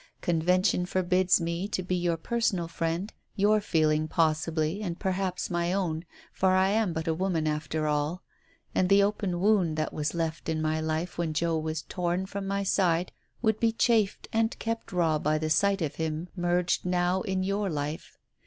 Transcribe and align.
Convention 0.21 0.83
forbids 0.87 1.39
me 1.39 1.67
to 1.67 1.83
be 1.83 1.93
your 1.95 2.17
personal 2.17 2.67
friend, 2.67 3.13
your 3.35 3.61
feeling 3.61 4.07
possibly, 4.07 4.81
and 4.81 4.97
perhaps 4.99 5.51
my 5.51 5.71
own, 5.71 6.05
for 6.33 6.53
I 6.55 6.69
am 6.69 6.91
but 6.91 7.07
a 7.07 7.13
woman 7.13 7.45
after 7.45 7.85
all, 7.85 8.23
and 8.73 8.89
the 8.89 9.03
open 9.03 9.39
wound 9.39 9.77
that 9.77 9.93
was 9.93 10.15
left 10.15 10.49
in 10.49 10.59
my 10.59 10.81
life 10.81 11.19
when 11.19 11.33
Joe 11.35 11.59
was 11.59 11.83
torn 11.83 12.25
from 12.25 12.47
my 12.47 12.63
side 12.63 13.11
would 13.43 13.59
be 13.59 13.71
chafed 13.71 14.27
and 14.33 14.57
kept 14.57 14.91
raw 14.91 15.19
by 15.19 15.37
the 15.37 15.51
sight 15.51 15.83
of 15.83 15.97
him 15.97 16.29
merged 16.35 16.83
now 16.83 17.21
in 17.21 17.43
your 17.43 17.69
life. 17.69 18.17